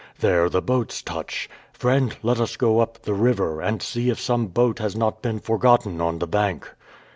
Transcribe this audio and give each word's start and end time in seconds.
There 0.17 0.49
the 0.49 0.63
boats 0.63 1.03
touch. 1.03 1.47
Friend, 1.73 2.17
let 2.23 2.39
us 2.39 2.57
go 2.57 2.79
up 2.79 3.03
the 3.03 3.13
river, 3.13 3.61
and 3.61 3.83
see 3.83 4.09
if 4.09 4.19
some 4.19 4.47
boat 4.47 4.79
has 4.79 4.95
not 4.95 5.21
been 5.21 5.37
forgotten 5.39 6.01
on 6.01 6.17
the 6.17 6.25
bank." 6.25 6.67